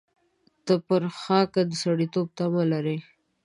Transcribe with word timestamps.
ته 0.65 0.73
پر 0.87 1.03
خاکه 1.21 1.61
د 1.69 1.71
سړېتوب 1.83 2.27
تمه 2.37 2.63
لرې. 2.71 2.97